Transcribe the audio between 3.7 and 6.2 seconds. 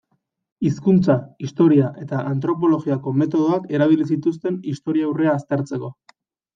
erabili zituen historiaurrea aztertzeko.